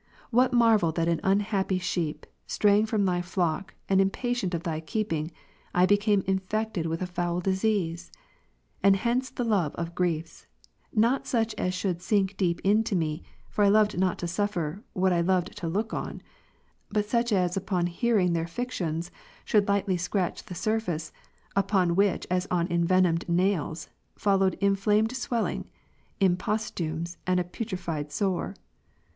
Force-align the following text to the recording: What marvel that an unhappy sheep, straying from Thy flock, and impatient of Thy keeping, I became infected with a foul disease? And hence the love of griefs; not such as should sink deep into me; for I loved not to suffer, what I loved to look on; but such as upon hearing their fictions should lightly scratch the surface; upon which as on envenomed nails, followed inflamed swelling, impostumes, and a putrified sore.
What 0.31 0.51
marvel 0.51 0.91
that 0.93 1.07
an 1.07 1.19
unhappy 1.23 1.77
sheep, 1.77 2.25
straying 2.47 2.87
from 2.87 3.05
Thy 3.05 3.21
flock, 3.21 3.75
and 3.87 4.01
impatient 4.01 4.55
of 4.55 4.63
Thy 4.63 4.79
keeping, 4.79 5.29
I 5.75 5.85
became 5.85 6.23
infected 6.25 6.87
with 6.87 7.03
a 7.03 7.05
foul 7.05 7.39
disease? 7.39 8.11
And 8.81 8.95
hence 8.95 9.29
the 9.29 9.43
love 9.43 9.75
of 9.75 9.93
griefs; 9.93 10.47
not 10.91 11.27
such 11.27 11.53
as 11.53 11.75
should 11.75 12.01
sink 12.01 12.35
deep 12.35 12.59
into 12.61 12.95
me; 12.95 13.21
for 13.47 13.63
I 13.63 13.69
loved 13.69 13.95
not 13.95 14.17
to 14.17 14.27
suffer, 14.27 14.81
what 14.93 15.13
I 15.13 15.21
loved 15.21 15.55
to 15.57 15.67
look 15.67 15.93
on; 15.93 16.23
but 16.89 17.05
such 17.05 17.31
as 17.31 17.55
upon 17.55 17.85
hearing 17.85 18.33
their 18.33 18.47
fictions 18.47 19.11
should 19.45 19.67
lightly 19.67 19.97
scratch 19.97 20.43
the 20.45 20.55
surface; 20.55 21.13
upon 21.55 21.95
which 21.95 22.25
as 22.27 22.47
on 22.49 22.67
envenomed 22.69 23.29
nails, 23.29 23.87
followed 24.15 24.55
inflamed 24.59 25.15
swelling, 25.15 25.69
impostumes, 26.19 27.17
and 27.27 27.39
a 27.39 27.43
putrified 27.43 28.11
sore. 28.11 28.55